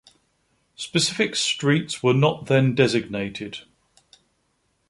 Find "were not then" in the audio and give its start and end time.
2.01-2.73